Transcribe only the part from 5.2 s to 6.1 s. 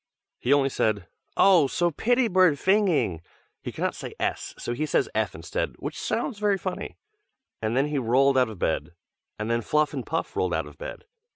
instead, which